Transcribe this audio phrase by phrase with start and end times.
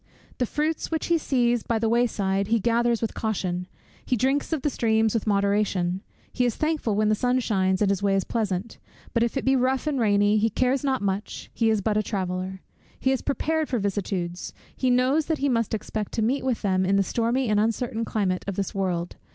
[0.39, 3.67] The fruits which he sees by the way side he gathers with caution;
[4.03, 6.01] he drinks of the streams with moderation;
[6.33, 8.79] he is thankful when the sun shines, and his way is pleasant;
[9.13, 12.01] but if it be rough and rainy, he cares not much, he is but a
[12.01, 12.61] traveller.
[12.99, 16.83] He is prepared for vicissitudes; he knows that he must expect to meet with them
[16.83, 19.17] in the stormy and uncertain climate of this world.